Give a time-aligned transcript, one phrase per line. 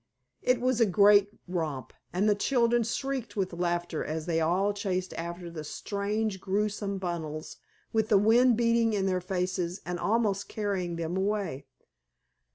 [0.41, 5.13] It was a great romp, and the children shrieked with laughter as they all chased
[5.13, 7.57] after the strange, grotesque bundles,
[7.93, 11.67] with the wind beating in their faces and almost carrying them away.